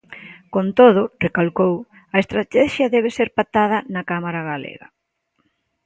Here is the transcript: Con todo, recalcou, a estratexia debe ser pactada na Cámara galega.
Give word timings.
Con 0.53 0.67
todo, 0.79 1.01
recalcou, 1.25 1.73
a 2.15 2.17
estratexia 2.23 2.91
debe 2.95 3.09
ser 3.17 3.29
pactada 3.37 3.77
na 3.93 4.01
Cámara 4.09 4.41
galega. 4.51 4.87